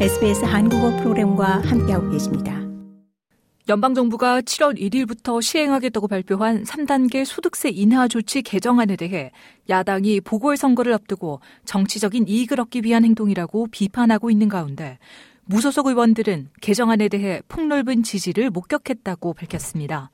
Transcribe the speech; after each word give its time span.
SBS 0.00 0.44
한국어 0.44 0.90
프로그램과 0.96 1.60
함께하고 1.60 2.10
계십니다. 2.10 2.60
연방정부가 3.68 4.40
7월 4.40 4.76
1일부터 4.76 5.40
시행하겠다고 5.40 6.08
발표한 6.08 6.64
3단계 6.64 7.24
소득세 7.24 7.68
인하 7.68 8.08
조치 8.08 8.42
개정안에 8.42 8.96
대해 8.96 9.30
야당이 9.68 10.20
보궐선거를 10.22 10.92
앞두고 10.94 11.38
정치적인 11.64 12.26
이익을 12.26 12.58
얻기 12.58 12.80
위한 12.82 13.04
행동이라고 13.04 13.68
비판하고 13.70 14.32
있는 14.32 14.48
가운데 14.48 14.98
무소속 15.44 15.86
의원들은 15.86 16.48
개정안에 16.60 17.08
대해 17.08 17.40
폭넓은 17.46 18.02
지지를 18.02 18.50
목격했다고 18.50 19.34
밝혔습니다. 19.34 20.10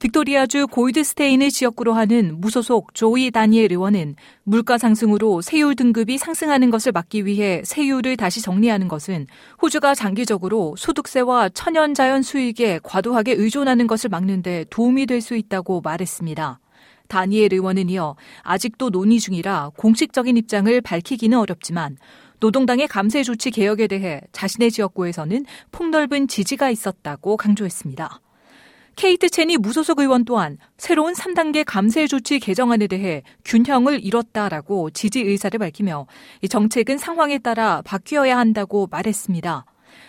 빅토리아주 0.00 0.66
골드스테인을 0.68 1.50
지역구로 1.50 1.94
하는 1.94 2.40
무소속 2.40 2.94
조이 2.94 3.30
다니엘 3.30 3.72
의원은 3.72 4.16
물가 4.44 4.78
상승으로 4.78 5.40
세율 5.40 5.74
등급이 5.74 6.18
상승하는 6.18 6.70
것을 6.70 6.92
막기 6.92 7.24
위해 7.26 7.62
세율을 7.64 8.16
다시 8.16 8.42
정리하는 8.42 8.88
것은 8.88 9.26
호주가 9.60 9.94
장기적으로 9.94 10.74
소득세와 10.76 11.48
천연자연 11.50 12.22
수익에 12.22 12.80
과도하게 12.82 13.32
의존하는 13.32 13.86
것을 13.86 14.10
막는 14.10 14.42
데 14.42 14.64
도움이 14.70 15.06
될 15.06 15.16
수 15.26 15.34
있다고 15.34 15.80
말했습니다. 15.80 16.60
다니엘 17.08 17.54
의원은 17.54 17.88
이어 17.88 18.16
아직도 18.42 18.90
논의 18.90 19.18
중이라 19.18 19.72
공식적인 19.76 20.36
입장을 20.36 20.80
밝히기는 20.82 21.36
어렵지만 21.36 21.96
노동당의 22.38 22.86
감세 22.86 23.22
조치 23.22 23.50
개혁에 23.50 23.86
대해 23.86 24.20
자신의 24.32 24.70
지역구에서는 24.70 25.46
폭넓은 25.72 26.28
지지가 26.28 26.70
있었다고 26.70 27.38
강조했습니다. 27.38 28.20
케이트 28.96 29.28
체니 29.28 29.58
무소속 29.58 30.00
의원 30.00 30.24
또한 30.24 30.56
새로운 30.78 31.12
3단계 31.12 31.64
감세 31.66 32.06
조치 32.06 32.40
개정안에 32.40 32.86
대해 32.86 33.22
균형을 33.44 34.02
이뤘다라고 34.02 34.88
지지 34.88 35.20
의사를 35.20 35.56
밝히며 35.58 36.06
이 36.40 36.48
정책은 36.48 36.96
상황에 36.96 37.38
따라 37.38 37.82
바뀌어야 37.84 38.38
한다고 38.38 38.88
말했습니다. 38.90 39.66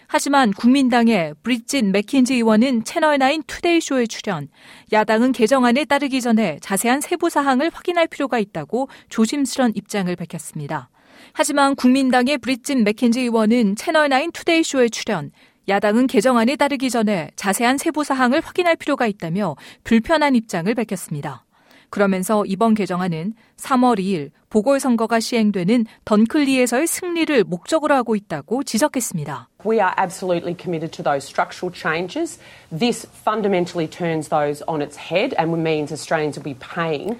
하지만 0.07 0.53
국민당의 0.53 1.35
브릿진 1.43 1.91
맥킨지 1.91 2.35
의원은 2.35 2.83
채널9 2.83 3.45
투데이쇼에 3.45 4.07
출연, 4.07 4.47
야당은 4.93 5.33
개정안에 5.33 5.83
따르기 5.83 6.21
전에 6.21 6.57
자세한 6.61 7.01
세부 7.01 7.29
사항을 7.29 7.69
확인할 7.73 8.07
필요가 8.07 8.39
있다고 8.39 8.87
조심스런 9.09 9.73
입장을 9.75 10.15
밝혔습니다. 10.15 10.89
하지만 11.33 11.75
국민당의 11.75 12.37
브릿진 12.37 12.85
맥킨지 12.85 13.19
의원은 13.19 13.75
채널9 13.75 14.31
투데이쇼에 14.31 14.87
출연, 14.89 15.31
야당은 15.69 16.07
개정안에 16.07 16.55
따르기 16.55 16.89
전에 16.89 17.31
자세한 17.35 17.77
세부 17.77 18.03
사항을 18.03 18.41
확인할 18.41 18.77
필요가 18.77 19.05
있다며 19.05 19.55
불편한 19.83 20.35
입장을 20.35 20.73
밝혔습니다. 20.73 21.43
그러면서 21.89 22.45
이번 22.45 22.73
개정안은 22.73 23.33
3월 23.57 23.99
2일 23.99 24.31
보궐선거가 24.49 25.19
시행되는 25.19 25.85
던클리에서의 26.05 26.87
승리를 26.87 27.43
목적으로 27.43 27.95
하고 27.95 28.15
있다고 28.15 28.63
지적했습니다. 28.63 29.49
We 29.65 29.77
are 29.77 29.91
absolutely 29.99 30.55
committed 30.57 30.91
to 30.91 31.03
those 31.03 31.25
structural 31.27 31.73
changes. 31.73 32.39
This 32.71 33.07
fundamentally 33.23 33.89
turns 33.89 34.29
those 34.29 34.63
on 34.67 34.81
its 34.81 34.97
head 34.97 35.35
and 35.37 35.51
means 35.51 35.91
Australians 35.91 36.39
will 36.39 36.47
be 36.47 36.55
paying 36.59 37.19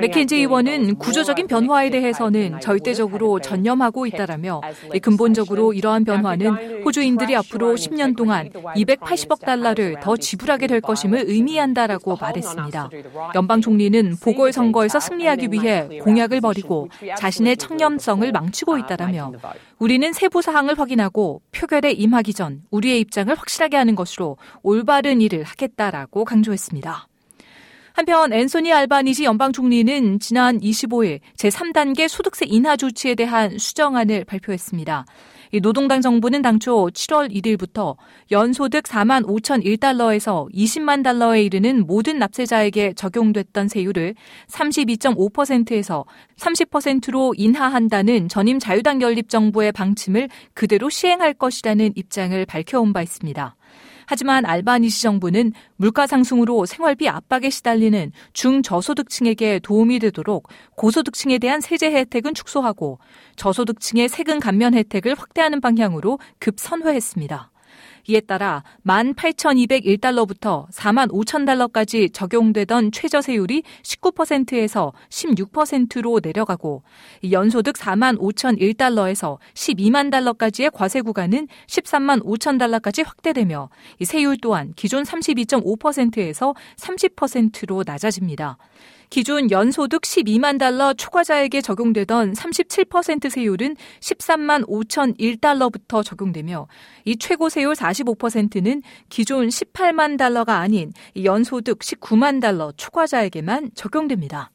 맥켄지 0.00 0.36
의원은 0.36 0.96
구조적인 0.96 1.46
변화에 1.46 1.90
대해서는 1.90 2.60
절대적으로 2.60 3.40
전념하고 3.40 4.06
있다라며 4.06 4.60
근본적으로 5.02 5.72
이러한 5.72 6.04
변화는 6.04 6.82
호주인들이 6.84 7.36
앞으로 7.36 7.74
10년 7.74 8.16
동안 8.16 8.50
280억 8.50 9.40
달러를 9.40 9.96
더 10.00 10.16
지불하게 10.16 10.66
될 10.66 10.80
것임을 10.80 11.24
의미한다라고 11.26 12.16
말했습니다. 12.16 12.90
연방 13.34 13.60
총리는 13.60 14.16
보궐선거에서 14.22 15.00
승리하기 15.00 15.48
위해 15.52 15.88
공약을 16.02 16.40
버리고 16.40 16.88
자신의 17.16 17.56
청렴성을 17.56 18.30
망치고 18.30 18.78
있다라며 18.78 19.32
우리는 19.78 20.12
세부 20.12 20.42
사항을 20.42 20.78
확인하고 20.78 21.42
표결에 21.52 21.92
임하기 21.92 22.34
전 22.34 22.62
우리의 22.70 23.00
입장을 23.00 23.34
확실하게 23.34 23.76
하는 23.76 23.94
것으로 23.94 24.36
올바른 24.62 25.20
일을 25.20 25.42
하겠다라고 25.44 26.24
강조했습니다. 26.24 27.08
한편 27.94 28.32
앤소니 28.32 28.72
알바니지 28.72 29.22
연방 29.22 29.52
총리는 29.52 30.18
지난 30.18 30.58
25일 30.58 31.20
제3단계 31.36 32.08
소득세 32.08 32.44
인하 32.44 32.76
조치에 32.76 33.14
대한 33.14 33.56
수정안을 33.56 34.24
발표했습니다. 34.24 35.04
노동당 35.62 36.00
정부는 36.00 36.42
당초 36.42 36.88
7월 36.92 37.30
1일부터 37.30 37.94
연소득 38.32 38.82
4만 38.82 39.24
5천 39.24 39.64
1달러에서 39.64 40.52
20만 40.52 41.04
달러에 41.04 41.44
이르는 41.44 41.86
모든 41.86 42.18
납세자에게 42.18 42.94
적용됐던 42.94 43.68
세율을 43.68 44.16
32.5%에서 44.48 46.04
30%로 46.36 47.34
인하한다는 47.36 48.28
전임 48.28 48.58
자유당 48.58 49.02
연립 49.02 49.28
정부의 49.28 49.70
방침을 49.70 50.28
그대로 50.52 50.90
시행할 50.90 51.32
것이라는 51.32 51.92
입장을 51.94 52.44
밝혀온 52.44 52.92
바 52.92 53.02
있습니다. 53.02 53.54
하지만 54.06 54.44
알바니시 54.46 55.02
정부는 55.02 55.52
물가 55.76 56.06
상승으로 56.06 56.66
생활비 56.66 57.08
압박에 57.08 57.50
시달리는 57.50 58.12
중저소득층에게 58.32 59.60
도움이 59.60 59.98
되도록 59.98 60.48
고소득층에 60.76 61.38
대한 61.38 61.60
세제 61.60 61.90
혜택은 61.90 62.34
축소하고 62.34 62.98
저소득층의 63.36 64.08
세금 64.08 64.40
감면 64.40 64.74
혜택을 64.74 65.14
확대하는 65.14 65.60
방향으로 65.60 66.18
급선회했습니다. 66.38 67.50
이에 68.06 68.20
따라 68.20 68.62
18,201달러부터 68.86 70.68
4만 70.70 71.10
5천 71.10 71.46
달러까지 71.46 72.10
적용되던 72.10 72.92
최저세율이 72.92 73.62
19%에서 73.82 74.92
16%로 75.08 76.20
내려가고 76.22 76.82
연소득 77.30 77.76
4만 77.76 78.18
5천 78.18 78.60
1달러에서 78.60 79.38
12만 79.54 80.10
달러까지의 80.10 80.70
과세 80.72 81.00
구간은 81.00 81.48
13만 81.66 82.22
5천 82.24 82.58
달러까지 82.58 83.02
확대되며 83.02 83.70
세율 84.04 84.36
또한 84.40 84.72
기존 84.76 85.02
32.5%에서 85.02 86.54
30%로 86.76 87.84
낮아집니다. 87.86 88.58
기존 89.10 89.50
연소득 89.50 90.02
12만 90.02 90.58
달러 90.58 90.92
초과자에게 90.92 91.60
적용되던 91.60 92.32
37% 92.32 93.30
세율은 93.30 93.76
13만 94.00 94.66
5천 94.66 95.18
1달러부터 95.18 96.04
적용되며 96.04 96.66
이 97.04 97.16
최고 97.16 97.48
세율 97.48 97.76
45%는 97.94 98.82
기존 99.08 99.48
18만 99.48 100.18
달러가 100.18 100.58
아닌 100.58 100.92
연소득 101.22 101.78
19만 101.78 102.40
달러 102.40 102.72
초과자에게만 102.76 103.70
적용됩니다. 103.74 104.50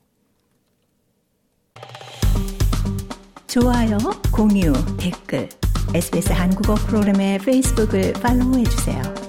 좋아요, 3.48 3.98
공유, 4.32 4.74
댓글, 4.98 5.50
SBS 5.96 6.32
한국어 6.34 6.76
프로그램의 6.76 7.40
페이스북을 7.40 8.14
팔로우해 8.14 8.64
주세요. 8.66 9.29